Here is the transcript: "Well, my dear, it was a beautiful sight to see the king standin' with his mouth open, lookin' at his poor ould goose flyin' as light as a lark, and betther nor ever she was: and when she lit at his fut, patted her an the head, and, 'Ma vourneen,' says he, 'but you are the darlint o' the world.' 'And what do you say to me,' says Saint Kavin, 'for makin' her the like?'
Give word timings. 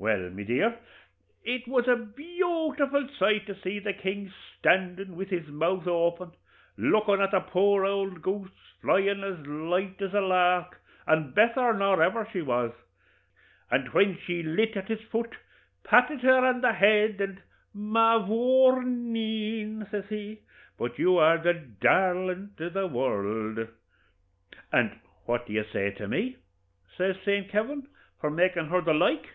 "Well, 0.00 0.30
my 0.30 0.44
dear, 0.44 0.78
it 1.42 1.66
was 1.66 1.88
a 1.88 1.96
beautiful 1.96 3.08
sight 3.18 3.46
to 3.48 3.60
see 3.60 3.80
the 3.80 3.92
king 3.92 4.32
standin' 4.56 5.16
with 5.16 5.28
his 5.30 5.48
mouth 5.48 5.88
open, 5.88 6.34
lookin' 6.76 7.20
at 7.20 7.32
his 7.34 7.42
poor 7.48 7.84
ould 7.84 8.22
goose 8.22 8.52
flyin' 8.80 9.24
as 9.24 9.44
light 9.44 10.00
as 10.00 10.14
a 10.14 10.20
lark, 10.20 10.80
and 11.04 11.34
betther 11.34 11.72
nor 11.74 12.00
ever 12.00 12.28
she 12.32 12.42
was: 12.42 12.70
and 13.72 13.88
when 13.88 14.16
she 14.16 14.40
lit 14.40 14.76
at 14.76 14.86
his 14.86 15.02
fut, 15.02 15.32
patted 15.82 16.20
her 16.20 16.44
an 16.48 16.60
the 16.60 16.74
head, 16.74 17.20
and, 17.20 17.42
'Ma 17.74 18.24
vourneen,' 18.24 19.84
says 19.90 20.04
he, 20.10 20.42
'but 20.78 20.96
you 21.00 21.18
are 21.18 21.38
the 21.38 21.54
darlint 21.54 22.60
o' 22.60 22.68
the 22.68 22.86
world.' 22.86 23.66
'And 24.70 25.00
what 25.24 25.46
do 25.46 25.52
you 25.52 25.64
say 25.64 25.90
to 25.90 26.06
me,' 26.06 26.36
says 26.96 27.16
Saint 27.24 27.48
Kavin, 27.48 27.88
'for 28.20 28.30
makin' 28.30 28.66
her 28.68 28.80
the 28.80 28.94
like?' 28.94 29.30